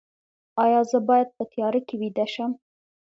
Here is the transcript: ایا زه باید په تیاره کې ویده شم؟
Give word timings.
ایا 0.63 0.81
زه 0.91 0.97
باید 1.09 1.27
په 1.37 1.43
تیاره 1.51 1.81
کې 1.87 1.95
ویده 2.01 2.25
شم؟ 2.33 2.51